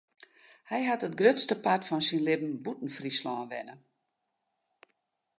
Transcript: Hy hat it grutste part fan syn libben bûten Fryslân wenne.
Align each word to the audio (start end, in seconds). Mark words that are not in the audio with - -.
Hy 0.69 0.81
hat 0.89 1.05
it 1.07 1.17
grutste 1.19 1.55
part 1.65 1.83
fan 1.87 2.03
syn 2.07 2.25
libben 2.27 2.53
bûten 2.63 2.89
Fryslân 2.97 3.47
wenne. 3.51 3.75